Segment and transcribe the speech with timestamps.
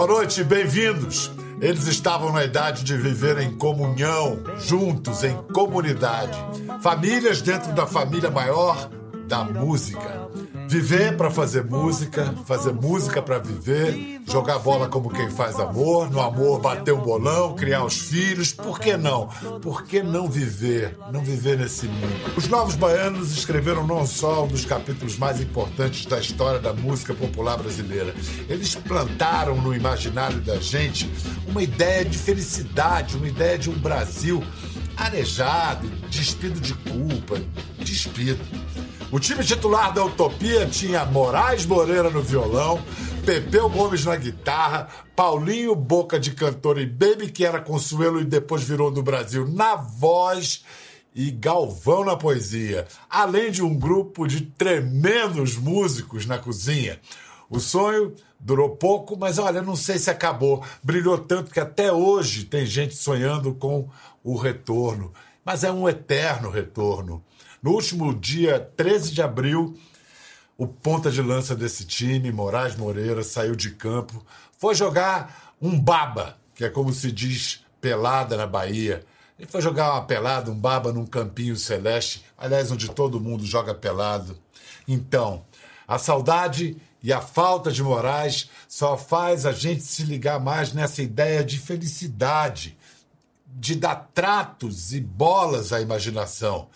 [0.00, 1.30] Boa noite, bem-vindos.
[1.60, 6.38] Eles estavam na idade de viver em comunhão, juntos, em comunidade.
[6.80, 8.88] Famílias dentro da família maior
[9.28, 10.26] da música.
[10.70, 16.20] Viver para fazer música, fazer música para viver, jogar bola como quem faz amor, no
[16.20, 19.26] amor bater um bolão, criar os filhos, por que não?
[19.60, 20.96] Por que não viver?
[21.12, 22.36] Não viver nesse mundo.
[22.36, 27.14] Os Novos Baianos escreveram não só um dos capítulos mais importantes da história da música
[27.14, 28.14] popular brasileira,
[28.48, 31.10] eles plantaram no imaginário da gente
[31.48, 34.40] uma ideia de felicidade, uma ideia de um Brasil
[34.96, 37.42] arejado, despido de culpa,
[37.80, 38.38] despido.
[39.12, 42.80] O time titular da Utopia tinha Moraes Moreira no violão,
[43.26, 48.62] Pepeu Gomes na guitarra, Paulinho Boca de cantor e Baby, que era Consuelo e depois
[48.62, 50.64] virou do Brasil, na voz
[51.12, 57.00] e Galvão na poesia, além de um grupo de tremendos músicos na cozinha.
[57.50, 60.62] O sonho durou pouco, mas olha, não sei se acabou.
[60.84, 63.88] Brilhou tanto que até hoje tem gente sonhando com
[64.22, 65.12] o retorno,
[65.44, 67.24] mas é um eterno retorno.
[67.62, 69.78] No último dia 13 de abril,
[70.56, 74.24] o ponta de lança desse time, Moraes Moreira, saiu de campo,
[74.58, 79.04] foi jogar um baba, que é como se diz pelada na Bahia.
[79.38, 83.74] Ele foi jogar uma pelada, um baba num campinho celeste, aliás, onde todo mundo joga
[83.74, 84.38] pelado.
[84.88, 85.44] Então,
[85.86, 91.02] a saudade e a falta de Moraes só faz a gente se ligar mais nessa
[91.02, 92.78] ideia de felicidade,
[93.46, 96.66] de dar tratos e bolas à imaginação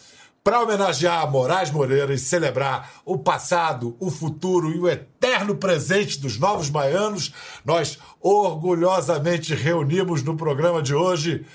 [0.45, 6.39] para homenagear Moraes Moreira e celebrar o passado, o futuro e o eterno presente dos
[6.39, 7.33] novos baianos,
[7.65, 11.47] nós orgulhosamente reunimos no programa de hoje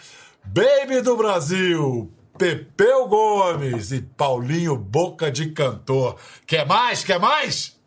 [0.44, 6.18] Baby do Brasil, Pepeu Gomes e Paulinho Boca de Cantor.
[6.48, 7.04] Quer mais?
[7.04, 7.78] Quer mais?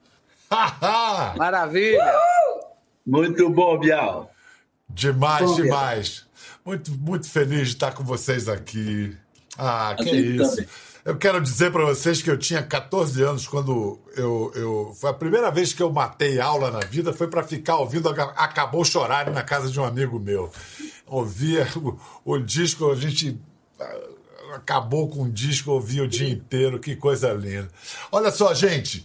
[1.36, 2.12] Maravilha!
[3.04, 4.30] Muito bom, Bial.
[4.88, 6.26] Demais, bom, demais.
[6.64, 9.16] Muito, muito feliz de estar com vocês aqui.
[9.58, 10.56] Ah, que isso.
[10.56, 10.91] Também.
[11.04, 14.96] Eu quero dizer para vocês que eu tinha 14 anos quando eu, eu.
[15.00, 18.84] Foi a primeira vez que eu matei aula na vida, foi para ficar ouvindo Acabou
[18.84, 20.52] Chorar na casa de um amigo meu.
[21.04, 23.36] Ouvia o, o disco, a gente
[23.80, 24.00] ah,
[24.54, 27.68] acabou com o disco, ouvia o dia inteiro, que coisa linda.
[28.12, 29.04] Olha só, gente,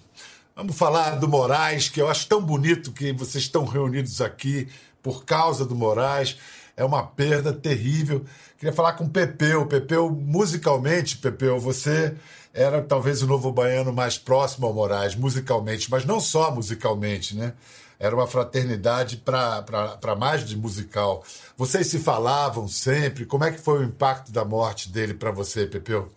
[0.55, 4.67] vamos falar do Moraes, que eu acho tão bonito que vocês estão reunidos aqui
[5.01, 6.37] por causa do Moraes.
[6.77, 8.23] É uma perda terrível.
[8.57, 9.65] Queria falar com o Pepeu.
[9.65, 12.15] Pepeu, musicalmente, Pepeu, você
[12.53, 17.53] era talvez o novo baiano mais próximo ao Moraes, musicalmente, mas não só musicalmente, né?
[17.99, 21.23] Era uma fraternidade para mais de musical.
[21.57, 23.25] Vocês se falavam sempre?
[23.25, 26.11] Como é que foi o impacto da morte dele para você, Pepeu?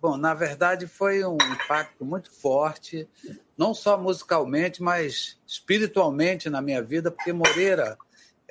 [0.00, 3.08] Bom, na verdade foi um impacto muito forte,
[3.56, 7.96] não só musicalmente, mas espiritualmente na minha vida, porque Moreira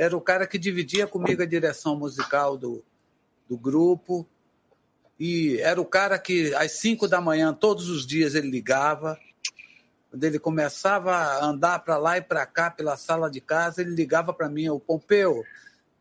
[0.02, 2.84] era o cara que dividia comigo a direção musical do,
[3.48, 4.28] do grupo.
[5.20, 9.16] E era o cara que às cinco da manhã, todos os dias, ele ligava.
[10.10, 13.92] Quando ele começava a andar para lá e para cá pela sala de casa, ele
[13.92, 15.44] ligava para mim, o Pompeu,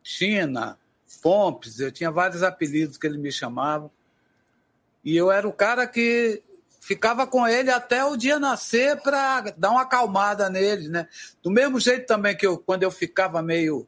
[0.02, 0.78] China,
[1.22, 3.90] Pompes, eu tinha vários apelidos que ele me chamava.
[5.04, 6.42] E eu era o cara que
[6.80, 11.06] ficava com ele até o dia nascer para dar uma acalmada nele, né?
[11.42, 13.86] Do mesmo jeito também que eu, quando eu ficava meio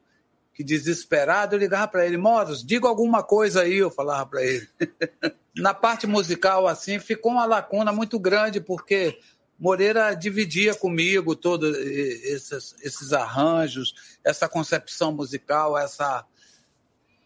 [0.55, 4.69] que desesperado, eu ligava para ele, Moros, diga alguma coisa aí, eu falava para ele.
[5.57, 9.19] Na parte musical, assim, ficou uma lacuna muito grande, porque
[9.59, 16.27] Moreira dividia comigo todos esses, esses arranjos, essa concepção musical, essa,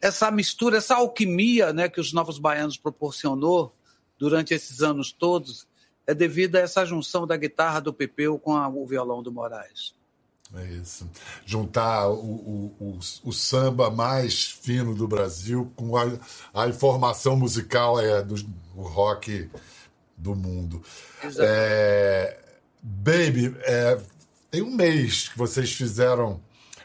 [0.01, 3.75] essa mistura, essa alquimia né, que os Novos Baianos proporcionou
[4.19, 5.67] durante esses anos todos,
[6.07, 9.96] é devido a essa junção da guitarra do Pepeu com a, o violão do Moraes.
[10.55, 11.09] É isso.
[11.45, 16.07] Juntar o, o, o, o, samba mais fino do Brasil com a,
[16.55, 18.37] a informação musical é, do
[18.77, 19.51] rock
[20.17, 20.83] do mundo.
[21.39, 22.39] É,
[22.81, 23.99] Baby, é,
[24.51, 26.41] tem um mês que vocês fizeram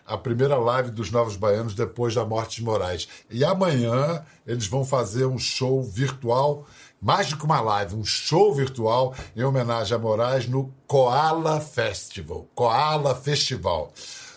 [0.05, 3.07] a primeira live dos Novos Baianos depois da morte de Moraes.
[3.29, 6.65] E amanhã eles vão fazer um show virtual
[7.01, 12.47] mais do que uma live, um show virtual em homenagem a Moraes no Koala Festival.
[12.53, 13.91] Koala Festival.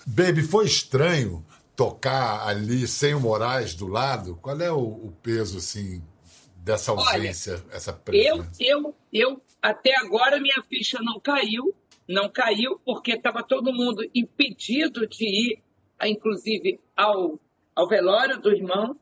[0.06, 1.44] Baby, foi estranho
[1.76, 4.38] tocar ali sem o Moraes do lado?
[4.40, 6.02] Qual é o, o peso, assim,
[6.56, 8.48] dessa ausência, Olha, essa presença?
[8.60, 11.74] Eu, eu, eu, até agora minha ficha não caiu,
[12.08, 15.62] não caiu porque estava todo mundo impedido de ir,
[16.02, 17.38] inclusive, ao,
[17.76, 18.96] ao velório do irmão.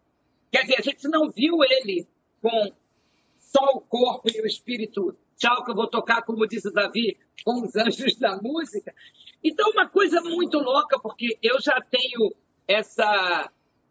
[0.50, 2.06] Quer dizer, a gente não viu ele
[2.40, 2.72] com
[3.54, 7.16] só o corpo e o espírito tchau, que eu vou tocar, como disse o Davi,
[7.44, 8.94] com os anjos da música.
[9.42, 12.32] Então, uma coisa muito louca, porque eu já tenho
[12.66, 13.50] essa,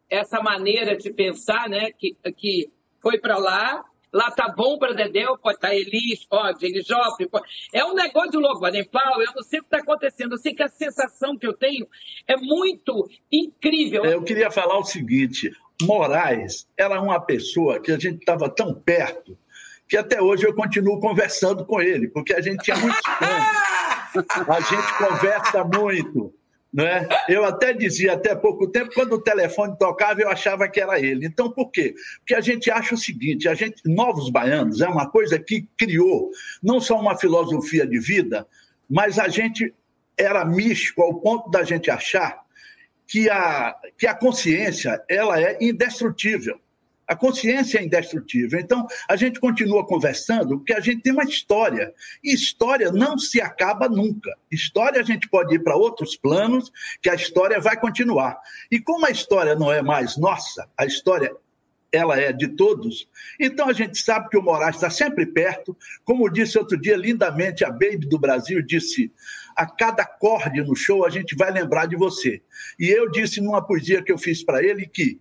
[0.10, 1.92] essa maneira de pensar, né?
[1.92, 2.72] Que, que
[3.02, 7.28] foi para lá, lá tá bom para Dedéu, pode estar tá Elis, pode, Elis Joffre,
[7.28, 7.46] pode...
[7.74, 10.38] É um negócio de louco, Baden Paulo, eu não sei o que está acontecendo, eu
[10.38, 11.86] sei que a sensação que eu tenho
[12.28, 14.06] é muito incrível.
[14.06, 19.38] Eu queria falar o seguinte, Moraes era uma pessoa que a gente estava tão perto
[19.92, 24.48] que até hoje eu continuo conversando com ele, porque a gente tinha muitos planos.
[24.48, 26.34] A gente conversa muito.
[26.74, 27.10] Né?
[27.28, 31.26] Eu até dizia até pouco tempo, quando o telefone tocava, eu achava que era ele.
[31.26, 31.94] Então, por quê?
[32.20, 36.32] Porque a gente acha o seguinte: a gente, Novos Baianos é uma coisa que criou
[36.64, 38.48] não só uma filosofia de vida,
[38.90, 39.74] mas a gente
[40.18, 42.40] era místico ao ponto da gente achar
[43.06, 46.62] que a, que a consciência ela é indestrutível.
[47.12, 48.58] A consciência é indestrutível.
[48.58, 51.94] Então, a gente continua conversando porque a gente tem uma história.
[52.24, 54.34] E história não se acaba nunca.
[54.50, 56.72] História a gente pode ir para outros planos,
[57.02, 58.40] que a história vai continuar.
[58.72, 61.36] E como a história não é mais nossa, a história
[61.92, 65.76] ela é de todos, então a gente sabe que o Moraes está sempre perto.
[66.06, 69.12] Como disse outro dia lindamente a Baby do Brasil, disse:
[69.54, 72.42] a cada acorde no show a gente vai lembrar de você.
[72.80, 75.20] E eu disse numa poesia que eu fiz para ele que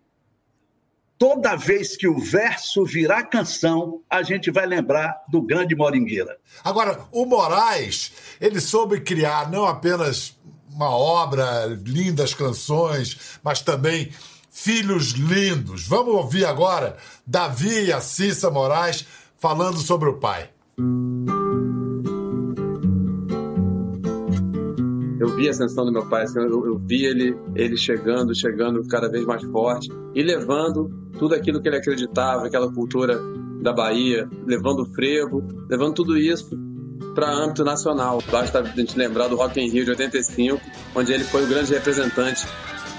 [1.21, 6.39] toda vez que o verso virar canção, a gente vai lembrar do grande Moringueira.
[6.65, 10.35] Agora, o Moraes, ele soube criar não apenas
[10.73, 14.11] uma obra, lindas canções, mas também
[14.51, 15.87] filhos lindos.
[15.87, 16.97] Vamos ouvir agora
[17.27, 19.05] Davi e a Cissa Moraes
[19.37, 20.49] falando sobre o pai.
[25.31, 28.83] Eu vi a ascensão do meu pai, assim, eu, eu, vi ele, ele chegando, chegando
[28.89, 33.19] cada vez mais forte e levando tudo aquilo que ele acreditava, aquela cultura
[33.63, 36.51] da Bahia, levando o frevo, levando tudo isso
[37.15, 38.23] para âmbito nacional.
[38.31, 40.61] Basta a gente lembrar do Rock in Rio de 85,
[40.95, 42.47] onde ele foi o grande representante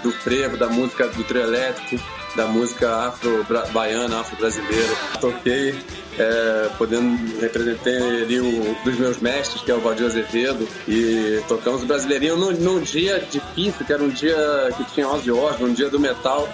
[0.04, 2.04] do frevo, da música do trio elétrico,
[2.36, 4.96] da música afro-baiana, afro-brasileira.
[5.20, 5.76] Toquei
[6.18, 11.84] é, podendo representar ali um dos meus mestres, que é o Valdir Azevedo, e tocamos
[11.84, 14.36] o Brasileirinho num, num dia difícil, que era um dia
[14.78, 16.48] que tinha Ozzy Osbourne, um dia do metal,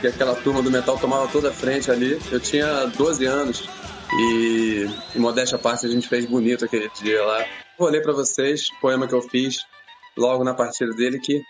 [0.00, 2.18] que aquela turma do metal tomava toda a frente ali.
[2.30, 3.68] Eu tinha 12 anos
[4.12, 7.44] e, em modéstia à parte, a gente fez bonito aquele dia lá.
[7.78, 9.58] Vou ler para vocês o poema que eu fiz
[10.16, 11.42] logo na partida dele, que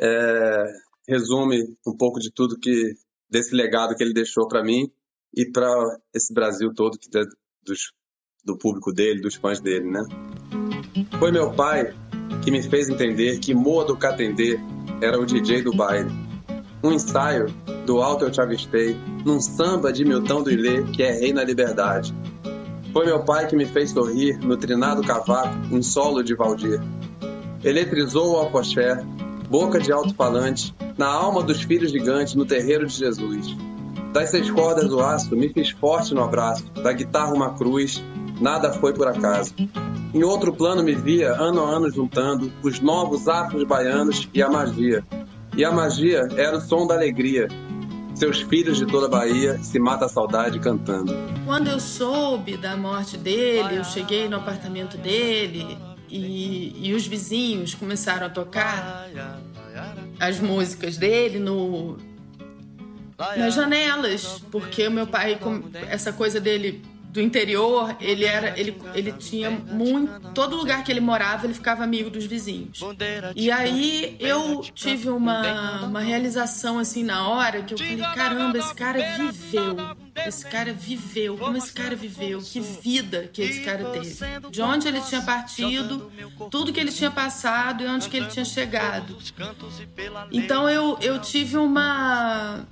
[0.00, 0.64] é,
[1.08, 2.94] resume um pouco de tudo que
[3.28, 4.90] desse legado que ele deixou para mim
[5.34, 7.08] e para esse Brasil todo que
[7.64, 7.92] dos,
[8.44, 10.04] do público dele, dos fãs dele, né?
[11.18, 11.94] Foi meu pai
[12.42, 14.58] que me fez entender que Moa do Catendê
[15.00, 16.10] era o DJ do baile.
[16.82, 17.46] Um ensaio,
[17.86, 21.42] do alto eu te avistei, num samba de Milton do Ilê, que é rei na
[21.42, 22.14] liberdade.
[22.92, 26.80] Foi meu pai que me fez sorrir no trinado cavaco, um solo de Valdir.
[27.64, 28.98] Eletrizou o alcoché,
[29.54, 33.56] boca de alto-falante, na alma dos filhos gigantes no terreiro de Jesus.
[34.12, 38.02] Das seis cordas do aço, me fiz forte no abraço, da guitarra uma cruz,
[38.40, 39.54] nada foi por acaso.
[40.12, 44.50] Em outro plano me via, ano a ano juntando, os novos afros baianos e a
[44.50, 45.04] magia.
[45.56, 47.46] E a magia era o som da alegria.
[48.16, 51.14] Seus filhos de toda a Bahia se mata a saudade cantando.
[51.46, 55.78] Quando eu soube da morte dele, eu cheguei no apartamento dele
[56.16, 59.08] e, e os vizinhos começaram a tocar
[60.20, 61.98] as músicas dele no
[63.36, 65.38] nas janelas, porque o meu pai,
[65.88, 71.00] essa coisa dele do interior, ele era, ele, ele tinha muito, todo lugar que ele
[71.00, 72.80] morava, ele ficava amigo dos vizinhos.
[73.36, 78.74] E aí eu tive uma, uma realização assim na hora que eu falei, caramba, esse
[78.74, 79.76] cara viveu
[80.26, 84.16] esse cara viveu, como esse cara viveu, que vida que esse cara teve.
[84.50, 86.10] De onde ele tinha partido,
[86.50, 89.16] tudo que ele tinha passado e onde que ele tinha chegado.
[90.30, 92.64] Então eu, eu tive uma,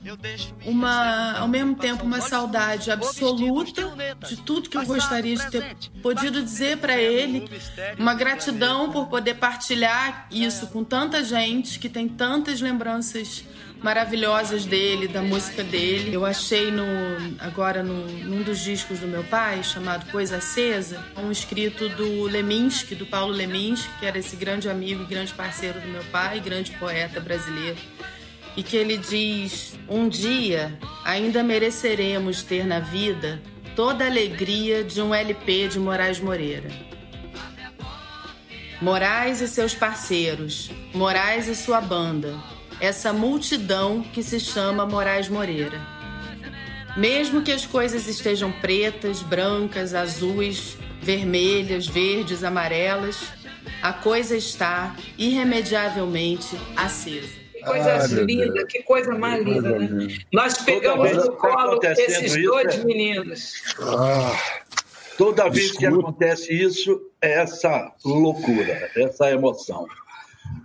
[0.65, 3.93] uma, ao mesmo tempo, uma saudade absoluta
[4.29, 7.49] de tudo que eu gostaria de ter podido dizer para ele,
[7.99, 13.45] uma gratidão por poder partilhar isso com tanta gente que tem tantas lembranças
[13.83, 16.15] maravilhosas dele, da música dele.
[16.15, 16.85] Eu achei no
[17.39, 22.95] agora no, num dos discos do meu pai, chamado Coisa Acesa, um escrito do Leminski,
[22.95, 26.71] do Paulo Leminski, que era esse grande amigo e grande parceiro do meu pai, grande
[26.73, 27.79] poeta brasileiro.
[28.57, 33.43] E que ele diz: Um dia ainda mereceremos ter na vida
[33.75, 36.71] toda a alegria de um LP de Moraes Moreira.
[38.81, 42.37] Moraes e seus parceiros, Moraes e sua banda,
[42.83, 45.81] essa multidão que se chama Moraes Moreira.
[46.97, 53.29] Mesmo que as coisas estejam pretas, brancas, azuis, vermelhas, verdes, amarelas,
[53.81, 57.41] a coisa está irremediavelmente acesa.
[57.53, 60.09] Que coisa ah, linda, que coisa mais linda, né?
[60.33, 62.85] Nós pegamos no colo esses dois é...
[62.85, 63.63] meninos.
[63.81, 64.37] Ah,
[65.17, 69.87] toda vez que acontece isso, é essa loucura, essa emoção.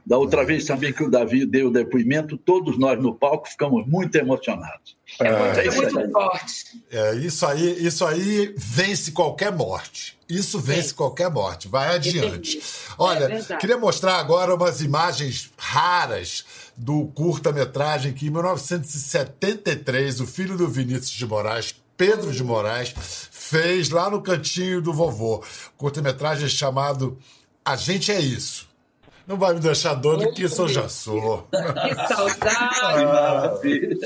[0.06, 3.86] Da outra vez também que o Davi deu o depoimento, todos nós no palco ficamos
[3.86, 4.96] muito emocionados.
[5.20, 6.84] É, é, é muito forte.
[6.90, 10.18] É, isso aí, isso aí vence qualquer morte.
[10.30, 11.68] Isso vence qualquer morte.
[11.68, 12.62] Vai adiante.
[12.98, 20.58] Olha, é queria mostrar agora umas imagens raras do curta-metragem que em 1973 o filho
[20.58, 22.94] do Vinícius de Moraes, Pedro de Moraes,
[23.32, 25.44] fez lá no cantinho do vovô.
[25.78, 27.18] Curta-metragem chamado
[27.64, 28.67] A Gente é Isso.
[29.28, 31.50] Não vai me deixar doido, que isso eu já sou.
[31.52, 34.00] Que saudade!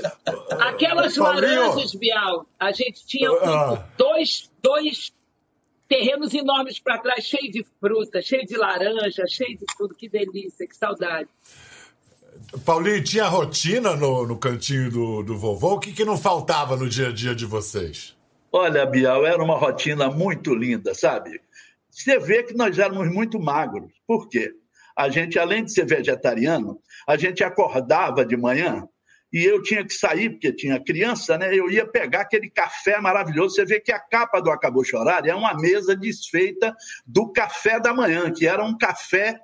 [0.59, 1.61] Aquelas Paulinho.
[1.61, 3.85] laranjas, Bial, a gente tinha ah.
[3.95, 5.13] dois, dois
[5.87, 9.93] terrenos enormes para trás, cheio de fruta, cheio de laranja, cheio de tudo.
[9.93, 11.29] Que delícia, que saudade.
[12.65, 15.75] Paulinho, tinha rotina no, no cantinho do, do vovô?
[15.75, 18.17] O que, que não faltava no dia a dia de vocês?
[18.51, 21.39] Olha, Bial, era uma rotina muito linda, sabe?
[21.91, 23.91] Você vê que nós éramos muito magros.
[24.07, 24.55] Por quê?
[25.01, 28.87] A gente, além de ser vegetariano, a gente acordava de manhã
[29.33, 31.57] e eu tinha que sair, porque tinha criança, né?
[31.57, 33.55] Eu ia pegar aquele café maravilhoso.
[33.55, 37.93] Você vê que a capa do Acabou Chorar é uma mesa desfeita do café da
[37.93, 39.39] manhã, que era um café,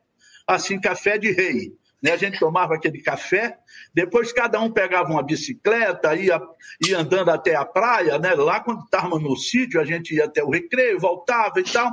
[0.46, 1.72] assim, café de rei.
[2.04, 2.12] Né?
[2.12, 3.58] A gente tomava aquele café,
[3.96, 6.40] depois cada um pegava uma bicicleta, ia,
[6.86, 8.36] ia andando até a praia, né?
[8.36, 11.92] Lá quando estávamos no sítio, a gente ia até o recreio, voltava e tal.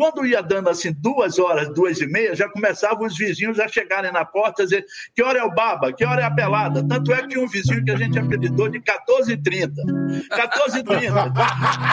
[0.00, 4.10] Quando ia dando assim duas horas, duas e meia, já começavam os vizinhos a chegarem
[4.10, 6.82] na porta e dizer que hora é o baba, que hora é a pelada.
[6.88, 9.74] Tanto é que um vizinho que a gente apelidou de 14h30.
[10.30, 11.32] 14h30.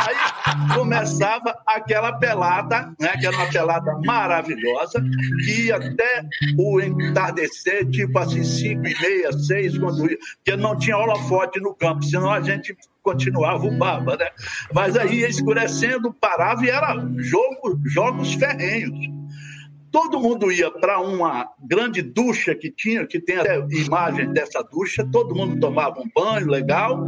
[0.08, 5.04] Aí começava aquela pelada, né, que era uma pelada maravilhosa,
[5.44, 6.24] que ia até
[6.58, 11.76] o entardecer, tipo assim, 5 e meia, 6, quando ia, porque não tinha holofote no
[11.76, 12.74] campo, senão a gente
[13.08, 14.28] continuava o baba, né?
[14.74, 19.16] Mas aí escurecendo, parava e era jogo, jogos ferrenhos.
[19.90, 25.08] Todo mundo ia para uma grande ducha que tinha, que tem até imagem dessa ducha,
[25.10, 27.08] todo mundo tomava um banho legal,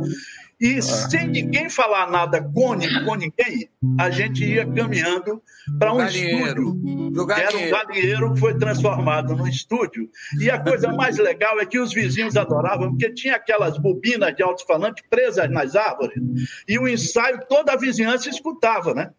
[0.60, 2.76] e sem ninguém falar nada com,
[3.06, 5.42] com ninguém, a gente ia caminhando
[5.78, 7.26] para um estúdio.
[7.26, 10.10] Que era um galinheiro que foi transformado num estúdio.
[10.40, 14.44] E a coisa mais legal é que os vizinhos adoravam, porque tinha aquelas bobinas de
[14.44, 16.22] alto-falante presas nas árvores.
[16.68, 19.12] E o ensaio, toda a vizinhança escutava, né?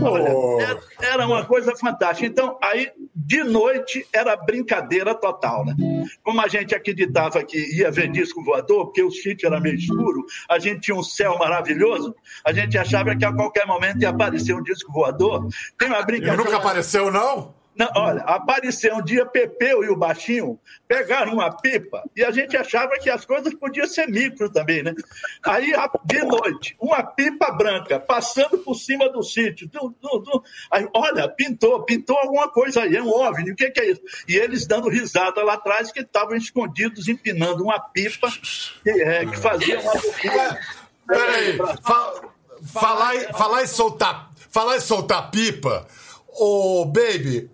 [0.00, 0.60] Olha, oh.
[0.60, 2.26] era, era uma coisa fantástica.
[2.26, 5.74] Então, aí, de noite, era brincadeira total, né?
[6.22, 10.24] Como a gente acreditava que ia ver disco voador, porque o sítio era meio escuro,
[10.48, 14.54] a gente tinha um céu maravilhoso, a gente achava que a qualquer momento ia aparecer
[14.54, 15.48] um disco voador.
[15.76, 16.40] Tem uma brincadeira.
[16.40, 17.57] E nunca apareceu, não?
[17.78, 20.58] Não, olha, apareceu um dia Pepeu e o Baixinho
[20.88, 24.92] pegaram uma pipa e a gente achava que as coisas podiam ser micro também, né?
[25.44, 25.72] Aí,
[26.04, 29.70] de noite, uma pipa branca passando por cima do sítio.
[30.72, 34.02] Aí, olha, pintou, pintou alguma coisa aí, é um OVNI, o que, que é isso?
[34.26, 38.28] E eles dando risada lá atrás que estavam escondidos empinando uma pipa
[38.82, 40.60] que, é, que fazia uma loucura.
[41.06, 41.58] Peraí,
[42.64, 45.86] falar, em soltar, falar em soltar pipa,
[46.26, 47.48] ô, baby,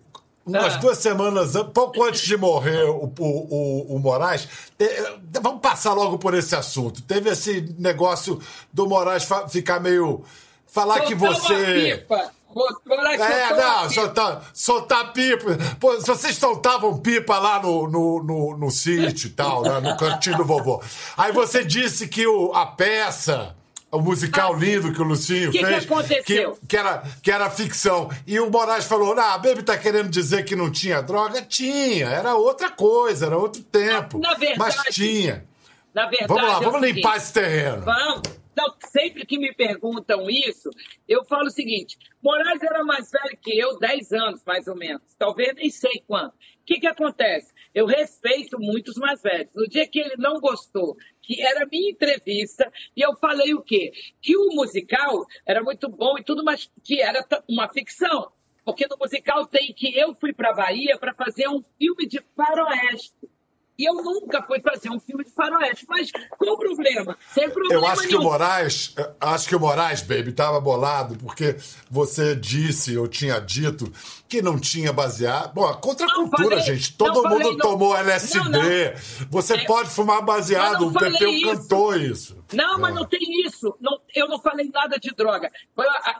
[0.46, 0.78] umas ah.
[0.78, 4.48] duas semanas, pouco antes de morrer o, o, o, Moraes,
[5.40, 7.02] vamos passar logo por esse assunto.
[7.02, 8.40] Teve esse negócio
[8.72, 10.22] do Moraes ficar meio.
[10.66, 11.96] falar Soltar que você.
[11.98, 12.30] Pipa.
[13.18, 15.58] É, não, soltar, soltar pipa.
[15.80, 20.36] Pô, vocês soltavam pipa lá no, no, no, no sítio e tal, né, no cantinho
[20.36, 20.80] do vovô.
[21.16, 23.56] Aí você disse que o, a peça
[23.94, 25.84] o musical ah, lindo que o Lucinho que fez.
[25.84, 26.52] Que aconteceu?
[26.52, 28.10] Que, que, era, que era ficção.
[28.26, 31.42] E o Moraes falou: ah, a Baby tá querendo dizer que não tinha droga?
[31.42, 34.18] Tinha, era outra coisa, era outro tempo.
[34.18, 34.58] Na verdade.
[34.58, 35.44] Mas tinha.
[35.94, 36.28] Na verdade.
[36.28, 37.82] Vamos lá, é vamos limpar esse terreno.
[37.82, 38.22] Vamos.
[38.52, 40.70] Então, sempre que me perguntam isso,
[41.08, 45.02] eu falo o seguinte: Moraes era mais velho que eu, 10 anos mais ou menos,
[45.18, 46.34] talvez nem sei quanto.
[46.34, 47.52] O que, que acontece?
[47.74, 49.50] Eu respeito muitos mais velhos.
[49.54, 53.90] No dia que ele não gostou, que era minha entrevista, e eu falei o quê?
[54.22, 58.30] Que o musical era muito bom e tudo, mas que era uma ficção.
[58.64, 63.12] Porque no musical tem que eu fui para Bahia para fazer um filme de faroeste.
[63.78, 65.84] E eu nunca fui fazer um filme de faroeste.
[65.88, 67.18] Mas qual o problema?
[67.32, 68.20] Sem problema Eu acho que nenhum.
[68.20, 71.56] o Moraes, acho que o Moraes, baby, estava bolado, porque
[71.90, 73.90] você disse, eu tinha dito,
[74.28, 75.52] que não tinha baseado.
[75.54, 76.96] Bom, a contracultura, Não gente.
[76.96, 77.58] Todo não mundo falei, não.
[77.58, 78.38] tomou LSD.
[78.38, 79.28] Não, não.
[79.30, 81.46] Você É, pode fumar baseado, o não Pepeu isso.
[81.46, 82.44] cantou isso.
[82.52, 82.94] Não, mas É.
[82.98, 83.76] não tem isso.
[83.80, 85.50] Não, eu não falei nada de droga.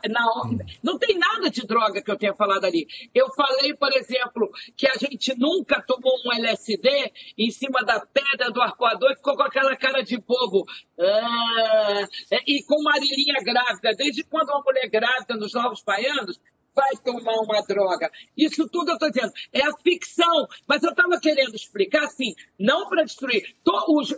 [0.09, 2.87] Na hora- não tem nada de droga que eu tenha falado ali.
[3.13, 7.11] Eu falei, por exemplo, que a gente nunca tomou um LSD
[7.45, 10.65] em cima da pedra do arcoador e ficou com aquela cara de bobo.
[10.99, 13.91] Ah, é, e com Marilinha grávida.
[13.95, 16.39] Desde quando uma mulher grávida nos Novos Baianos
[16.75, 18.11] vai tomar uma droga.
[18.35, 19.31] Isso tudo eu estou dizendo.
[19.53, 20.47] É a ficção.
[20.67, 23.55] Mas eu estava querendo explicar assim, não para destruir.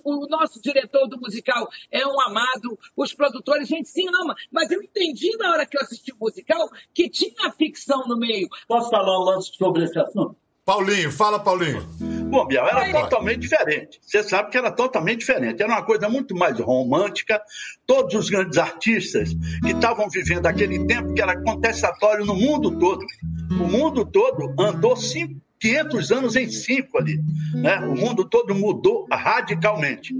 [0.04, 4.82] O nosso diretor do musical é um amado, os produtores, gente, sim, não, mas eu
[4.82, 8.48] entendi na hora que eu assisti o musical que tinha ficção no meio.
[8.68, 10.36] Posso falar um lance sobre esse assunto?
[10.68, 11.82] Paulinho, fala, Paulinho.
[12.30, 12.92] Bom, Biel, era Oi.
[12.92, 14.02] totalmente diferente.
[14.02, 15.64] Você sabe que era totalmente diferente.
[15.64, 17.42] Era uma coisa muito mais romântica.
[17.86, 19.34] Todos os grandes artistas
[19.64, 23.06] que estavam vivendo aquele tempo que era contestatório no mundo todo.
[23.50, 27.18] O mundo todo andou cinco, 500 anos em cinco ali.
[27.54, 27.80] Né?
[27.80, 30.14] O mundo todo mudou radicalmente.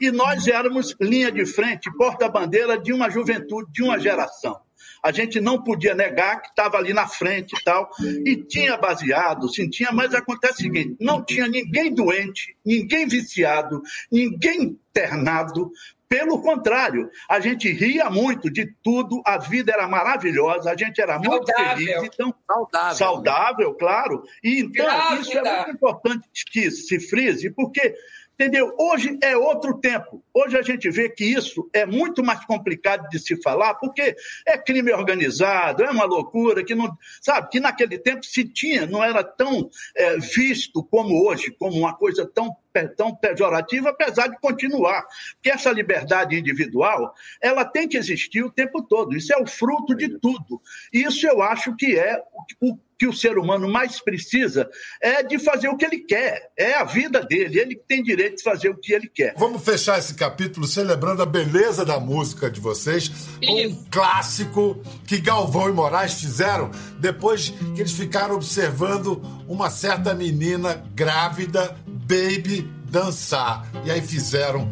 [0.00, 4.58] E nós éramos linha de frente, porta-bandeira de uma juventude, de uma geração.
[5.02, 7.90] A gente não podia negar que estava ali na frente e tal.
[8.24, 13.82] E tinha baseado, sim, tinha, mas acontece o seguinte: não tinha ninguém doente, ninguém viciado,
[14.10, 15.72] ninguém internado.
[16.08, 21.18] Pelo contrário, a gente ria muito de tudo, a vida era maravilhosa, a gente era
[21.18, 21.76] muito Saudável.
[21.78, 22.02] feliz.
[22.02, 22.96] Então, Saudável.
[22.96, 24.22] saudável, claro.
[24.44, 25.20] E então, Grávida.
[25.22, 27.94] isso é muito importante que se frise, porque,
[28.34, 28.74] entendeu?
[28.78, 30.22] Hoje é outro tempo.
[30.34, 34.58] Hoje a gente vê que isso é muito mais complicado de se falar, porque é
[34.58, 39.22] crime organizado, é uma loucura que não, sabe, que naquele tempo se tinha, não era
[39.22, 42.56] tão é, visto como hoje, como uma coisa tão
[42.96, 45.04] tão pejorativa, apesar de continuar.
[45.34, 49.14] Porque essa liberdade individual, ela tem que existir o tempo todo.
[49.14, 50.58] Isso é o fruto de tudo.
[50.90, 52.18] Isso eu acho que é
[52.60, 56.52] o que o ser humano mais precisa é de fazer o que ele quer.
[56.56, 57.58] É a vida dele.
[57.58, 59.34] Ele tem direito de fazer o que ele quer.
[59.36, 63.10] Vamos fechar esse capítulo celebrando a beleza da música de vocês
[63.44, 70.14] com um clássico que Galvão e Moraes fizeram depois que eles ficaram observando uma certa
[70.14, 73.68] menina grávida, baby, dançar.
[73.84, 74.70] E aí fizeram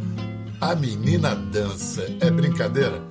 [0.61, 2.07] A Menina Dança.
[2.21, 3.03] É brincadeira?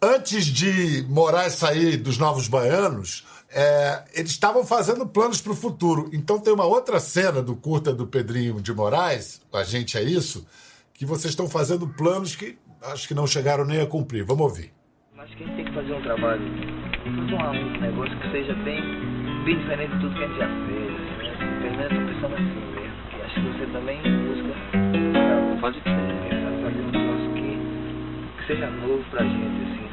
[0.00, 3.24] Antes de Moraes sair dos Novos Baianos,
[3.56, 6.10] é, eles estavam fazendo planos para o futuro.
[6.12, 10.46] Então tem uma outra cena do curta do Pedrinho de Moraes, a gente é isso,
[10.92, 14.24] que vocês estão fazendo planos que acho que não chegaram nem a cumprir.
[14.24, 14.72] Vamos ouvir.
[15.16, 16.42] Acho que a gente tem que fazer um trabalho,
[17.02, 18.82] fazer um, um negócio que seja bem,
[19.46, 20.92] bem diferente de tudo que a gente já fez.
[21.76, 21.84] Né?
[21.84, 24.76] Eu tô pensando assim mesmo, que acho que você também busca
[25.60, 27.48] sabe, fazer um negócio que,
[28.36, 29.86] que seja novo pra gente, assim.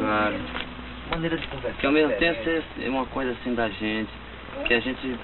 [0.00, 0.59] Claro.
[1.20, 1.78] Maneira de conversar.
[1.78, 2.66] Que ao mesmo tempo diferente.
[2.76, 4.08] seja uma coisa assim da gente,
[4.64, 5.16] que a gente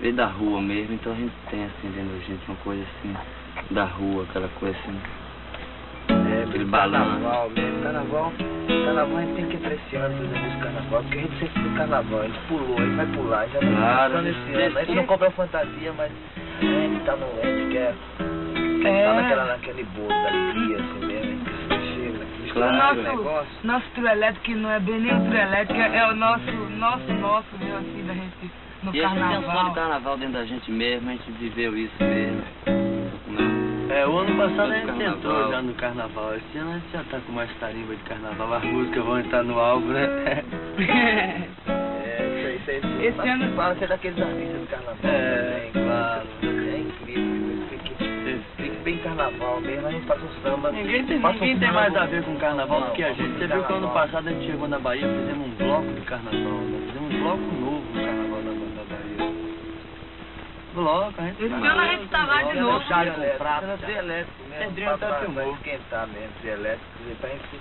[0.00, 3.16] veio da rua mesmo, então a gente tem assim dentro da gente uma coisa assim
[3.72, 5.00] da rua, aquela coisa assim.
[6.08, 7.10] É, aquele do balanço.
[7.10, 7.82] carnaval mesmo.
[7.82, 8.32] Carnaval,
[8.84, 11.72] carnaval a gente tem que ir apreciando fazer música carnaval, porque a gente sempre foi
[11.76, 14.62] carnaval, a gente pulou, a gente vai pular, já não Claro, tá a gente nesse
[14.62, 14.78] ano.
[14.78, 16.12] A gente não compra fantasia, mas
[16.60, 17.26] a gente tá no.
[17.26, 17.94] A gente quer.
[18.82, 18.98] Quer É.
[19.00, 21.05] estar naquela, naquele bolo da alegria, assim
[22.60, 23.00] Claro.
[23.00, 23.48] o negócio.
[23.64, 27.12] Nosso trio elétrico, que não é bem nem um trio elétrico, é o nosso, nosso,
[27.14, 28.50] nosso, mesmo assim, da gente
[28.82, 29.68] no E a gente tem um som carnaval.
[29.68, 32.42] de carnaval dentro da gente mesmo, a gente viveu isso mesmo.
[33.26, 33.86] Né?
[33.88, 35.14] É, o ano passado a gente Carnaval.
[35.14, 36.34] tentou já no carnaval.
[36.36, 38.54] Esse ano a gente já tá com mais tarimba de carnaval.
[38.54, 40.44] As músicas vão entrar no álbum, né?
[41.68, 43.06] É, isso aí, isso aí.
[43.06, 45.84] Esse Mas ano- Fala, você é daqueles artistas do carnaval É, também.
[45.84, 46.26] claro.
[49.06, 50.72] Carnaval mesmo, a gente faz um samba.
[50.72, 53.38] Ninguém tem, passa um ninguém tem mais a ver com carnaval do que a gente.
[53.38, 56.40] Você viu que ano passado a gente chegou na Bahia, fizemos um bloco de carnaval.
[56.40, 59.36] Nós fizemos um bloco novo no carnaval da, da Bahia.
[60.74, 62.84] Bloco, a gente Esse ano a gente tá lá de novo.
[62.86, 63.90] Chá com elétrico, prato.
[63.90, 65.32] elétrico Pedrinho filmou.
[65.34, 66.84] pra esquentar mesmo, trio elétrico,
[67.20, 67.60] pra gente,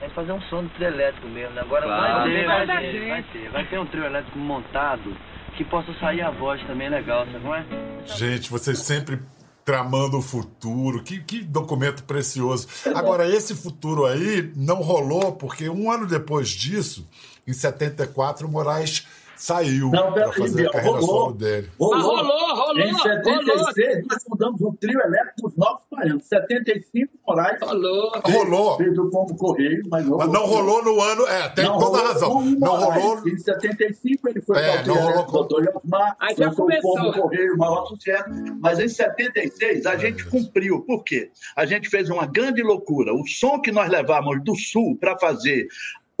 [0.00, 1.60] a gente fazer um som do trio elétrico mesmo, né?
[1.60, 2.30] Agora Claro.
[2.30, 2.90] Vai vai ter, vai ter.
[2.90, 3.48] ter, vai ter.
[3.50, 5.14] Vai ter um trio elétrico montado
[5.56, 7.64] que possa sair a voz também legal, sabe como é?
[8.06, 9.18] Gente, vocês sempre
[9.64, 11.02] tramando o futuro.
[11.02, 12.68] Que, que documento precioso.
[12.94, 17.06] Agora, esse futuro aí não rolou, porque um ano depois disso,
[17.46, 19.06] em 74, o Moraes
[19.40, 21.32] saiu Não, para peraí, fazer a carreira rolou.
[21.32, 21.68] dele.
[21.80, 24.02] Mas rolou, rolou, Em 76, rolou.
[24.10, 26.20] nós fundamos o trio elétrico dos Novos Baiano.
[26.20, 28.12] 75, Moraes Rolou.
[28.24, 28.76] Rolou.
[28.76, 31.26] fez o Pombo Correio, mas não, Mas não rolou no ano.
[31.26, 32.40] É, tem Não toda a rolou razão.
[32.42, 33.02] Não Moraes.
[33.02, 33.28] rolou.
[33.28, 36.68] Em 75 ele foi É, para o rolou com- doutor Yosmar, Aí já lançou o
[36.68, 36.94] começou.
[36.96, 38.24] Pombo Correio, o maior sucesso.
[38.60, 40.82] Mas em 76 a gente cumpriu.
[40.82, 41.30] Por quê?
[41.56, 43.14] A gente fez uma grande loucura.
[43.14, 45.66] O som que nós levávamos do Sul para fazer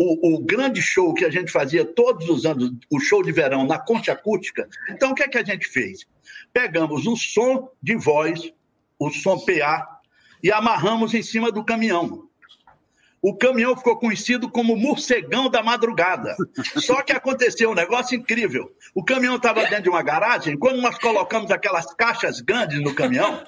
[0.02, 3.66] o, o grande show que a gente fazia todos os anos, o show de verão
[3.66, 4.66] na Concha Acústica.
[4.88, 6.06] Então, o que é que a gente fez?
[6.54, 8.50] Pegamos o som de voz,
[8.98, 10.00] o som PA,
[10.42, 12.29] e amarramos em cima do caminhão.
[13.22, 16.34] O caminhão ficou conhecido como morcegão da madrugada.
[16.76, 18.74] Só que aconteceu um negócio incrível.
[18.94, 23.42] O caminhão estava dentro de uma garagem, quando nós colocamos aquelas caixas grandes no caminhão,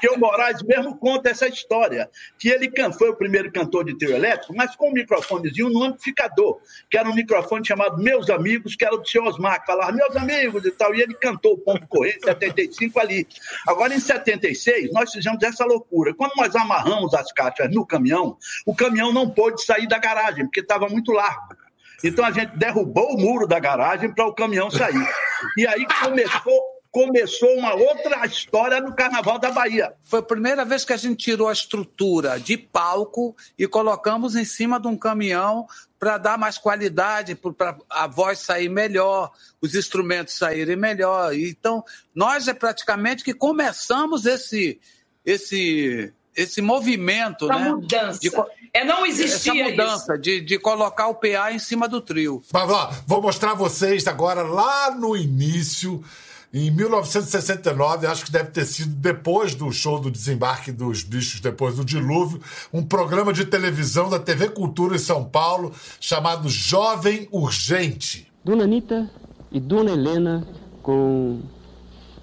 [0.00, 2.08] que o Moraes mesmo conta essa história,
[2.38, 6.60] que ele foi o primeiro cantor de trio elétrico, mas com um microfonezinho no amplificador,
[6.88, 10.14] que era um microfone chamado Meus Amigos, que era do senhor Osmar, que falava Meus
[10.14, 13.26] Amigos e tal, e ele cantou o Pombo Correio em 75 ali.
[13.66, 16.14] Agora, em 76, nós fizemos essa loucura.
[16.14, 20.60] Quando nós amarramos as caixas no caminhão, o caminhão não pôde sair da garagem, porque
[20.60, 21.56] estava muito largo.
[22.04, 25.08] Então a gente derrubou o muro da garagem para o caminhão sair.
[25.56, 29.94] E aí começou, começou uma outra história no Carnaval da Bahia.
[30.02, 34.44] Foi a primeira vez que a gente tirou a estrutura de palco e colocamos em
[34.44, 35.66] cima de um caminhão
[35.98, 41.34] para dar mais qualidade, para a voz sair melhor, os instrumentos saírem melhor.
[41.34, 41.82] Então,
[42.14, 44.78] nós é praticamente que começamos esse,
[45.24, 47.70] esse, esse movimento, Essa né?
[47.70, 48.20] mudança.
[48.20, 48.30] De
[48.72, 52.42] É, não essa existia mudança de, de colocar o PA em cima do trio.
[52.52, 56.04] Mas ó, vou mostrar vocês agora lá no início,
[56.52, 61.76] em 1969, acho que deve ter sido depois do show do desembarque dos bichos, depois
[61.76, 62.40] do dilúvio,
[62.72, 68.30] um programa de televisão da TV Cultura em São Paulo chamado Jovem Urgente.
[68.44, 69.10] Dona Anitta
[69.50, 70.46] e Dona Helena
[70.82, 71.40] com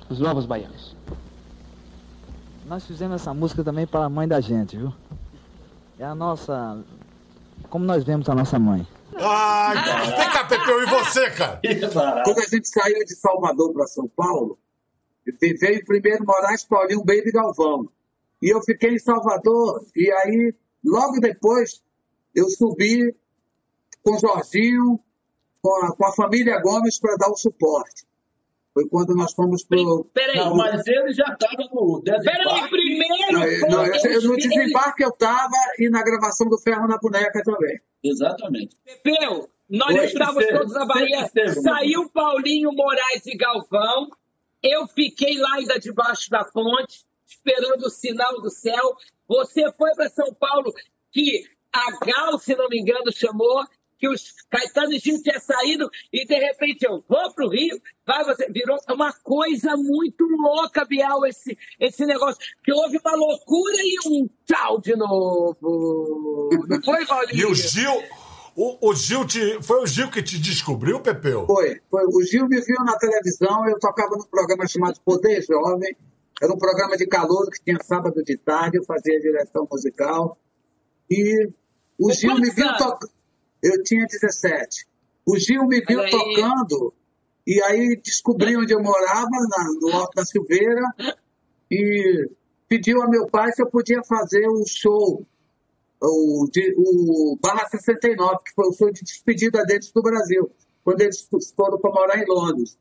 [0.09, 0.92] os Novos Baianos.
[2.65, 4.93] Nós fizemos essa música também para a mãe da gente, viu?
[5.99, 6.83] É a nossa.
[7.69, 8.87] Como nós vemos a nossa mãe.
[9.15, 9.75] Ai,
[10.17, 11.61] vem cá, Pepeu, e você, cara?
[12.23, 14.57] Quando a gente saiu de Salvador para São Paulo,
[15.25, 17.89] veio primeiro Moraes, Paulinho, Baby Galvão.
[18.41, 21.81] E eu fiquei em Salvador, e aí, logo depois,
[22.35, 23.15] eu subi
[24.03, 24.99] com o Jorginho,
[25.61, 28.05] com a, com a família Gomes para dar o suporte.
[28.73, 30.03] Foi quando nós fomos para o.
[30.05, 33.31] Peraí, Não, mas ele já estava no Peraí, primeiro.
[33.33, 36.97] Não, eu- não, eu- eu- no desembarque eu estava e na gravação do Ferro na
[36.97, 37.79] Boneca também.
[38.03, 38.75] Exatamente.
[38.83, 41.21] Pepeu, nós Oi, estávamos esteve, todos na Bahia.
[41.25, 44.09] esteve, Saiu Paulinho Moraes e Galvão.
[44.63, 48.95] Eu fiquei lá ainda debaixo da ponte, esperando o sinal do céu.
[49.27, 50.73] Você foi para São Paulo,
[51.11, 53.63] que a Gal, se não me engano, chamou,
[54.03, 57.79] que os Caetano e Gil tinham saído, e de repente eu vou para o Rio,
[58.05, 58.51] vai você.
[58.51, 62.37] Virou uma coisa muito louca, Bial, esse, esse negócio.
[62.61, 66.49] Que houve uma loucura e um tchau de novo.
[66.67, 67.39] Não foi, Paulinho?
[67.39, 68.03] E o Gil.
[68.55, 71.45] O, o Gil te, foi o Gil que te descobriu, Pepeu?
[71.45, 72.03] Foi, foi.
[72.05, 75.95] O Gil me viu na televisão, eu tocava num programa chamado Poder Jovem.
[76.41, 80.37] Era um programa de calor que tinha sábado de tarde, eu fazia direção musical.
[81.09, 81.49] E
[81.97, 83.22] o Gil me viu tocando.
[83.63, 84.85] Eu tinha 17.
[85.25, 86.11] O Gil me viu aí.
[86.11, 86.93] tocando,
[87.47, 90.83] e aí descobriu onde eu morava, na- no Alto da Silveira,
[91.71, 92.29] e
[92.67, 95.25] pediu a meu pai se eu podia fazer o show,
[96.01, 100.51] o, de- o Barra 69, que foi o show de despedida deles do Brasil,
[100.83, 102.77] quando eles foram para morar em Londres.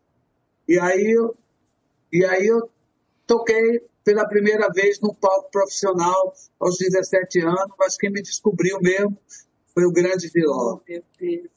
[0.69, 1.37] E aí, eu-
[2.13, 2.69] e aí eu
[3.27, 9.17] toquei pela primeira vez num palco profissional aos 17 anos, mas quem me descobriu mesmo
[9.75, 10.31] foi o grande.
[10.35, 10.83] Meu
[11.21, 11.53] Deus.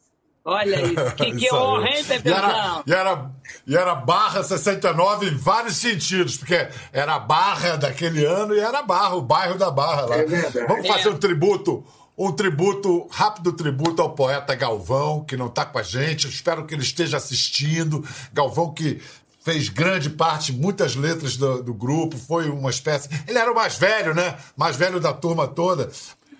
[0.48, 2.84] Olha isso, que, que Isso honra, hein, E era, Pepezão?
[2.86, 3.32] e, era,
[3.66, 8.84] e era Barra 69 em vários sentidos, porque era a Barra daquele ano e era
[8.84, 10.18] Barra, o bairro da Barra lá.
[10.18, 10.68] É verdade.
[10.68, 11.12] Vamos fazer É.
[11.12, 11.84] um tributo,
[12.16, 16.26] um tributo, rápido tributo ao poeta Galvão, que não está com a gente.
[16.26, 18.08] Eu espero que ele esteja assistindo.
[18.32, 19.02] Galvão que
[19.44, 23.10] fez grande parte, muitas letras do, do grupo, foi uma espécie.
[23.28, 24.38] Ele era o mais velho, né?
[24.56, 25.90] Mais velho da turma toda.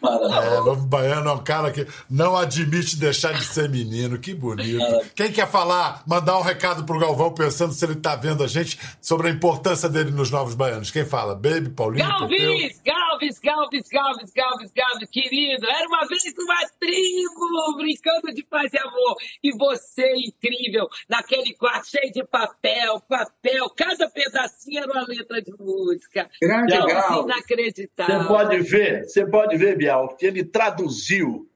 [0.08, 4.18] É, Novo Baiano é um cara que não admite deixar de ser menino.
[4.18, 4.86] Que bonito.
[5.16, 8.80] Quem quer falar, mandar um recado pro Galvão, pensando se ele tá vendo a gente,
[9.02, 10.92] sobre a importância dele nos Novos Baianos?
[10.92, 11.36] Quem fala?
[11.36, 12.30] Baby, Paulinho, Pepeu?
[12.30, 15.66] Galves, Galves, Galves, Galves, Galves, Galves, querido.
[15.68, 19.16] Era uma vez uma tribo brincando de paz e amor.
[19.44, 23.70] E você, incrível, naquele quarto cheio de papel, papel.
[23.76, 26.30] Cada pedacinho era uma letra de música.
[26.42, 27.24] Grande Coisa Gal.
[27.24, 28.20] Inacreditável.
[28.20, 31.50] Você pode ver, você pode ver, Bial, que ele traduziu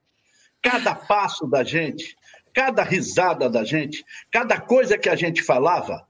[0.61, 2.17] cada passo da gente,
[2.53, 6.05] cada risada da gente, cada coisa que a gente falava.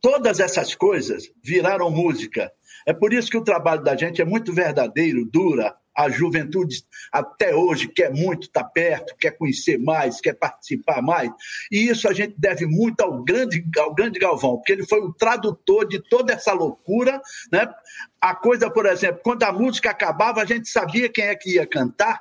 [0.00, 2.52] todas essas coisas viraram música.
[2.86, 5.74] É por isso que o trabalho da gente é muito verdadeiro, dura.
[5.96, 11.30] A juventude até hoje quer muito estar perto, quer conhecer mais, quer participar mais.
[11.70, 15.12] E isso a gente deve muito ao grande, ao grande Galvão, porque ele foi o
[15.12, 17.20] tradutor de toda essa loucura.
[17.50, 17.66] Né?
[18.20, 21.66] A coisa, por exemplo, quando a música acabava, a gente sabia quem é que ia
[21.66, 22.20] cantar,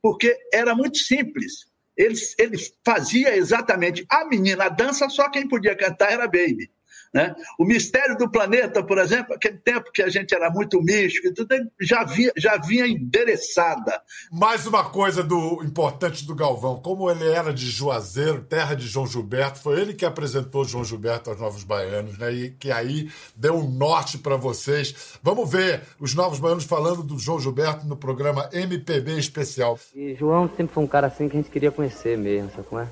[0.00, 1.70] porque era muito simples.
[1.96, 6.70] Ele, ele fazia exatamente a menina dança, só quem podia cantar era Baby.
[7.12, 7.34] Né?
[7.58, 11.34] O mistério do planeta, por exemplo, aquele tempo que a gente era muito místico e
[11.34, 14.00] tudo, já, via, já vinha endereçada.
[14.30, 19.06] Mais uma coisa do importante do Galvão, como ele era de Juazeiro, terra de João
[19.06, 22.32] Gilberto, foi ele que apresentou João Gilberto aos Novos Baianos, né?
[22.32, 25.18] E que aí deu um norte para vocês.
[25.22, 29.78] Vamos ver os Novos Baianos falando do João Gilberto no programa MPB Especial.
[29.94, 32.80] E João sempre foi um cara assim que a gente queria conhecer mesmo, sabe como
[32.80, 32.88] é?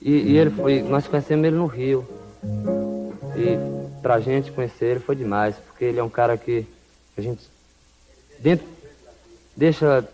[0.00, 2.23] E, e ele foi, nós conhecemos ele no Rio.
[3.36, 6.66] E pra gente conhecer ele foi demais, porque ele é um cara que
[7.16, 7.48] a gente
[8.38, 8.66] dentro
[9.56, 10.06] deixa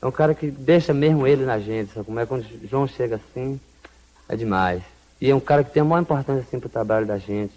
[0.00, 2.86] é um cara que deixa mesmo ele na gente, sabe como é quando o João
[2.86, 3.60] chega assim,
[4.28, 4.80] é demais.
[5.20, 7.52] E é um cara que tem a maior importância assim pro trabalho da gente,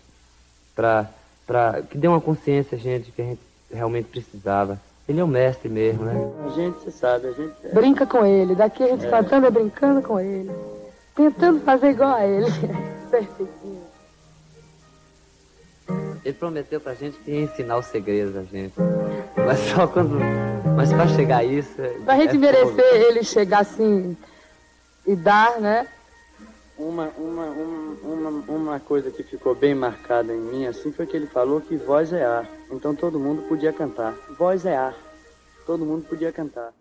[0.75, 1.07] pra,
[1.45, 3.41] pra que deu uma consciência a gente que a gente
[3.71, 4.79] realmente precisava.
[5.07, 6.15] Ele é o mestre mesmo, né?
[6.45, 7.53] A gente, você sabe, a gente.
[7.63, 7.73] É...
[7.73, 9.09] Brinca com ele, daqui a gente é.
[9.09, 10.51] é brincando com ele
[11.15, 12.47] tentando fazer igual a ele.
[13.09, 13.91] Perfeitinho.
[16.23, 18.73] Ele prometeu pra gente que ia ensinar os segredos da gente.
[19.35, 20.19] Mas só quando.
[20.75, 21.81] Mas pra chegar a isso.
[21.81, 22.81] É pra gente é merecer fogo.
[22.95, 24.15] ele chegar assim
[25.05, 25.87] e dar, né?
[26.77, 31.27] Uma, uma, uma, uma, coisa que ficou bem marcada em mim assim foi que ele
[31.27, 32.47] falou que voz é ar.
[32.71, 34.15] Então todo mundo podia cantar.
[34.37, 34.95] Voz é ar.
[35.65, 36.71] Todo mundo podia cantar.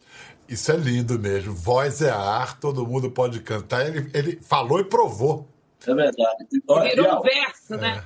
[0.50, 1.54] Isso é lindo mesmo.
[1.54, 3.86] Voz é ar, todo mundo pode cantar.
[3.86, 5.48] Ele, ele falou e provou.
[5.86, 6.44] É verdade.
[6.50, 8.04] Virou um verso, né?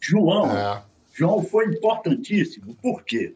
[0.00, 0.82] João, é.
[1.12, 2.74] João foi importantíssimo.
[2.76, 3.34] Por quê?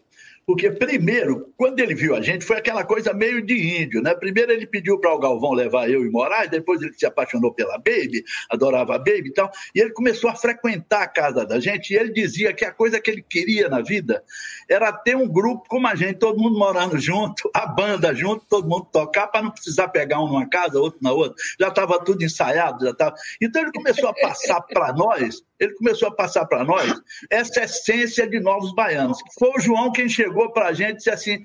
[0.48, 4.14] Porque, primeiro, quando ele viu a gente, foi aquela coisa meio de índio, né?
[4.14, 7.76] Primeiro ele pediu para o Galvão levar eu e Moraes, depois ele se apaixonou pela
[7.76, 11.92] Baby, adorava a Baby e tal, e ele começou a frequentar a casa da gente,
[11.92, 14.24] e ele dizia que a coisa que ele queria na vida
[14.66, 18.66] era ter um grupo como a gente, todo mundo morando junto, a banda junto, todo
[18.66, 21.34] mundo tocar, para não precisar pegar um numa casa, outro na outra.
[21.60, 23.14] Já estava tudo ensaiado, já estava.
[23.38, 26.92] Então ele começou a passar para nós ele começou a passar para nós
[27.30, 29.18] essa essência de novos baianos.
[29.38, 31.42] Foi o João quem chegou para a gente e disse assim: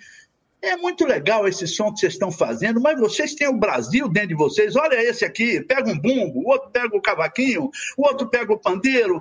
[0.63, 4.30] é muito legal esse som que vocês estão fazendo, mas vocês têm o Brasil dentro
[4.30, 4.78] de vocês.
[4.78, 8.58] Olha esse aqui, pega um bumbo, o outro pega o cavaquinho, o outro pega o
[8.58, 9.19] pandeiro.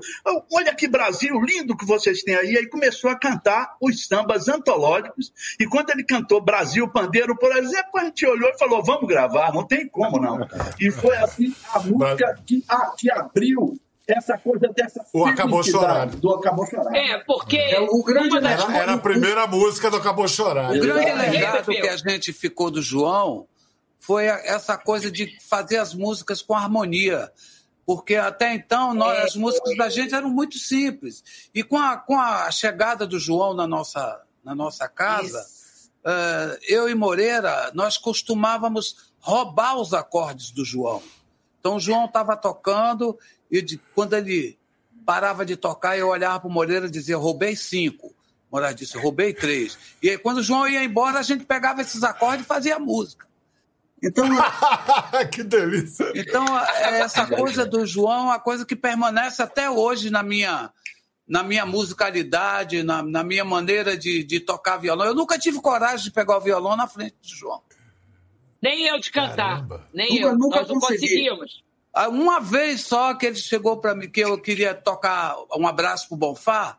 [0.52, 2.57] Olha que Brasil lindo que vocês têm aí.
[2.57, 5.33] Aí começou a cantar os sambas antológicos.
[5.59, 9.52] E quando ele cantou Brasil Pandeiro, por exemplo, a gente olhou e falou: vamos gravar,
[9.52, 10.46] não tem como não.
[10.78, 13.74] E foi assim a música que, a, que abriu
[14.12, 16.16] essa coisa dessa o Acabou Chorando.
[16.16, 16.94] Do Acabou Chorando.
[16.94, 20.77] É, porque é, o grande era, era, a primeira música do Acabou Chorando.
[20.77, 23.46] O grande legado que a gente ficou do João
[23.98, 27.31] foi essa coisa de fazer as músicas com harmonia.
[27.85, 31.48] Porque até então nós, as músicas da gente eram muito simples.
[31.55, 35.44] E com a, com a chegada do João na nossa, na nossa casa,
[36.05, 41.03] uh, eu e Moreira, nós costumávamos roubar os acordes do João.
[41.62, 43.16] Então o João estava tocando
[43.48, 44.59] e de, quando ele
[45.07, 48.12] parava de tocar, eu olhava para o Moreira e dizia: roubei cinco.
[48.51, 49.79] Moreira disse: roubei três.
[50.03, 53.29] E aí, quando o João ia embora, a gente pegava esses acordes e fazia música.
[54.03, 54.27] Então,
[55.31, 56.12] que delícia!
[56.16, 60.72] Então, é, essa coisa do João é uma coisa que permanece até hoje na minha,
[61.29, 65.07] na minha musicalidade, na, na minha maneira de, de tocar violão.
[65.07, 67.62] Eu nunca tive coragem de pegar o violão na frente do João.
[68.62, 69.57] Nem eu de cantar.
[69.57, 69.88] Caramba.
[69.92, 70.38] Nem eu.
[70.38, 71.64] Nunca Nós não conseguimos.
[71.92, 76.09] Ah, uma vez só que ele chegou para mim que eu queria tocar um abraço
[76.09, 76.79] pro Bonfá,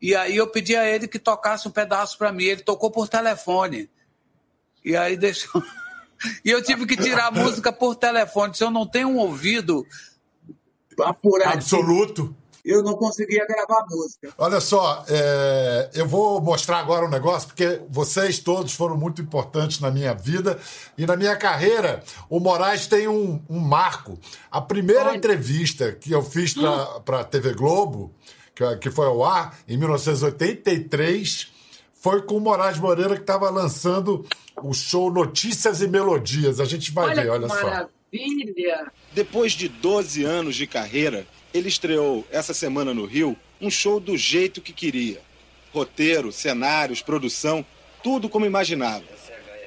[0.00, 2.44] e aí eu pedi a ele que tocasse um pedaço para mim.
[2.44, 3.90] Ele tocou por telefone.
[4.84, 5.62] E aí deixou.
[6.44, 8.54] e eu tive que tirar a música por telefone.
[8.54, 9.86] Se eu não tenho um ouvido
[11.00, 11.54] apurado.
[11.54, 14.32] Absoluto eu não conseguia gravar música.
[14.38, 19.80] Olha só, é, eu vou mostrar agora um negócio, porque vocês todos foram muito importantes
[19.80, 20.58] na minha vida
[20.96, 22.02] e na minha carreira.
[22.30, 24.18] O Moraes tem um, um marco.
[24.50, 25.16] A primeira Olha.
[25.16, 26.54] entrevista que eu fiz
[27.04, 28.14] para a TV Globo,
[28.54, 31.52] que, que foi ao ar, em 1983,
[31.92, 34.26] foi com o Moraes Moreira, que estava lançando
[34.62, 36.60] o show Notícias e Melodias.
[36.60, 37.54] A gente vai olha ver, olha só.
[37.62, 38.92] Maravilha!
[39.12, 44.16] Depois de 12 anos de carreira, ele estreou essa semana no Rio um show do
[44.16, 45.20] jeito que queria.
[45.72, 47.64] Roteiro, cenários, produção,
[48.02, 49.04] tudo como imaginava.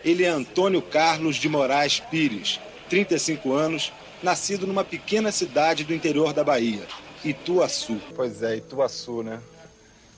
[0.04, 6.34] Ele é Antônio Carlos de Moraes Pires, 35 anos, nascido numa pequena cidade do interior
[6.34, 6.86] da Bahia,
[7.24, 8.00] Ituaçu.
[8.16, 9.42] Pois é, Ituaçu, né?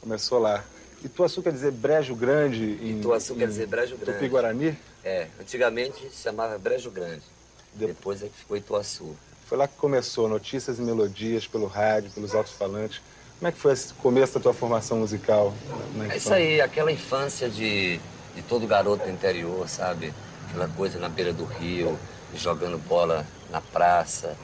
[0.01, 0.65] Começou lá.
[1.03, 4.13] Ituaçu quer dizer Brejo Grande em Ituaçu quer dizer Brejo Grande.
[4.13, 4.77] Tupi-Guarani?
[5.03, 7.23] É, antigamente se chamava Brejo Grande.
[7.73, 9.15] Depois é que ficou Ituaçu.
[9.49, 13.01] Foi lá que começou, notícias e melodias pelo rádio, pelos alto-falantes.
[13.39, 15.55] Como é que foi esse começo da tua formação musical?
[15.95, 17.99] na É isso aí, aquela infância de,
[18.35, 20.13] de todo garoto do interior, sabe?
[20.47, 21.97] Aquela coisa na beira do rio,
[22.35, 24.38] jogando bola na praça,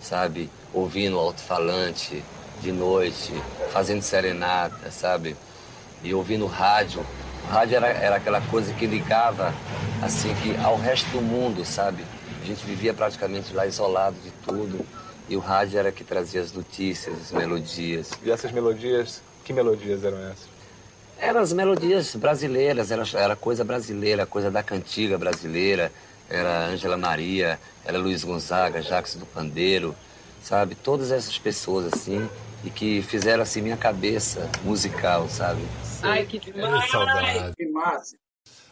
[0.00, 0.48] sabe?
[0.72, 2.24] Ouvindo alto-falante
[2.62, 3.34] de noite,
[3.70, 5.36] fazendo serenata, sabe?
[6.02, 7.04] E ouvindo rádio.
[7.44, 9.52] O rádio era, era aquela coisa que ligava,
[10.02, 12.02] assim, que ao resto do mundo, sabe?
[12.46, 14.86] A gente vivia praticamente lá isolado de tudo.
[15.28, 18.12] E o rádio era que trazia as notícias, as melodias.
[18.22, 20.46] E essas melodias, que melodias eram essas?
[21.18, 25.90] Eram as melodias brasileiras, era, era coisa brasileira, coisa da cantiga brasileira.
[26.30, 29.92] Era Ângela Maria, era Luiz Gonzaga, Jacques do Pandeiro,
[30.40, 30.76] sabe?
[30.76, 32.30] Todas essas pessoas, assim,
[32.64, 35.62] e que fizeram, assim, minha cabeça musical, sabe?
[36.00, 36.90] Ai, que demais!
[36.92, 37.56] saudade.
[37.56, 38.16] Que massa.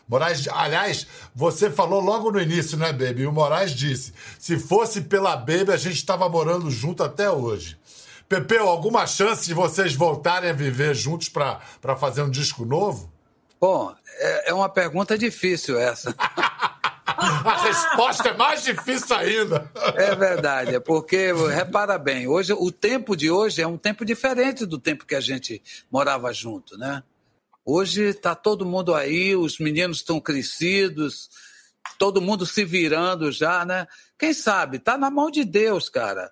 [0.08, 3.26] Moraes, aliás, você falou logo no início, né, Baby?
[3.26, 7.78] O Moraes disse: se fosse pela Baby, a gente estava morando junto até hoje.
[8.28, 13.12] Pepeu, alguma chance de vocês voltarem a viver juntos para fazer um disco novo?
[13.60, 16.14] Bom, é, é uma pergunta difícil essa.
[17.06, 19.70] A resposta é mais difícil ainda.
[19.94, 24.66] É verdade, é porque, repara bem, hoje, o tempo de hoje é um tempo diferente
[24.66, 27.02] do tempo que a gente morava junto, né?
[27.64, 31.30] Hoje está todo mundo aí, os meninos estão crescidos,
[31.98, 33.86] todo mundo se virando já, né?
[34.18, 34.76] Quem sabe?
[34.76, 36.30] Está na mão de Deus, cara.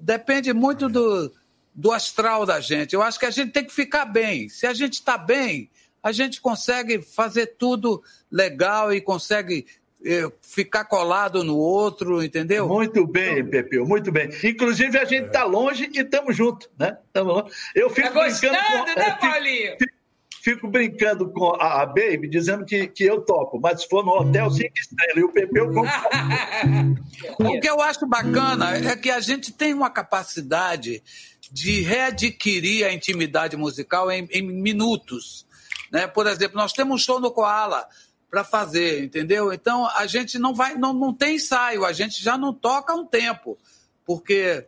[0.00, 1.32] Depende muito do,
[1.74, 2.94] do astral da gente.
[2.94, 4.48] Eu acho que a gente tem que ficar bem.
[4.48, 5.70] Se a gente está bem,
[6.02, 9.66] a gente consegue fazer tudo legal e consegue
[10.04, 12.68] eh, ficar colado no outro, entendeu?
[12.68, 14.28] Muito bem, Pepeu, muito bem.
[14.44, 16.98] Inclusive, a gente está longe e estamos juntos, né?
[17.12, 17.54] Tamo longe.
[17.74, 19.76] Eu fico Tá gostando, brincando com, né, é, fico- Paulinho?
[20.46, 24.12] Fico brincando com a, a Baby, dizendo que, que eu topo, mas se for no
[24.12, 25.72] hotel cinco estrelas e o Pepeu
[27.40, 31.02] O que eu acho bacana é que a gente tem uma capacidade
[31.50, 35.44] de readquirir a intimidade musical em, em minutos.
[35.90, 36.06] Né?
[36.06, 37.84] Por exemplo, nós temos um show no Koala
[38.30, 39.52] para fazer, entendeu?
[39.52, 43.04] Então a gente não vai, não, não tem ensaio, a gente já não toca um
[43.04, 43.58] tempo,
[44.04, 44.64] porque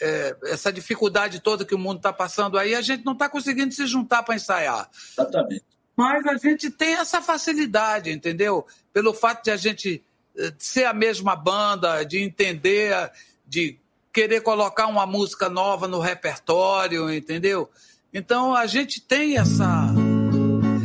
[0.00, 3.72] é, essa dificuldade toda que o mundo está passando aí, a gente não está conseguindo
[3.72, 4.88] se juntar para ensaiar.
[5.12, 5.64] Exatamente.
[5.96, 8.64] Mas a gente tem essa facilidade, entendeu?
[8.92, 10.02] Pelo fato de a gente
[10.36, 13.10] eh, ser a mesma banda, de entender,
[13.44, 13.76] de
[14.12, 17.68] querer colocar uma música nova no repertório, entendeu?
[18.12, 19.88] Então a gente tem essa.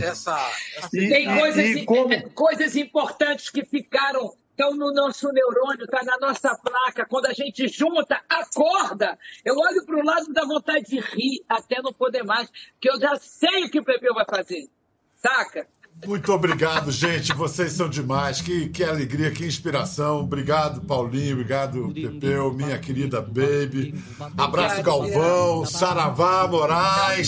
[0.04, 0.90] essa, essa...
[0.90, 1.86] Tem coisas,
[2.34, 7.06] coisas importantes que ficaram, estão no nosso neurônio, está na nossa placa.
[7.10, 9.18] Quando a gente junta, acorda.
[9.44, 12.90] Eu olho para o lado e dá vontade de rir, até não poder mais, porque
[12.90, 14.70] eu já sei o que o Pepeu vai fazer.
[15.16, 15.68] Saca?
[16.06, 17.34] Muito obrigado, gente.
[17.34, 18.42] Vocês são demais.
[18.42, 20.22] Que, que alegria, que inspiração.
[20.22, 21.34] Obrigado, Paulinho.
[21.34, 23.94] Obrigado, Pepeu, minha querida Baby.
[24.38, 25.66] Abraço, Galvão.
[25.66, 27.28] Saravá, Moraes.